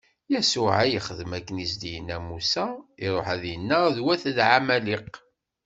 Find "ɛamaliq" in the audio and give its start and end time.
4.51-5.13